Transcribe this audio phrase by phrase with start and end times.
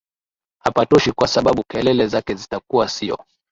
[0.63, 3.25] hapatoshi kwa sababu kelele zake zitakuwa siyo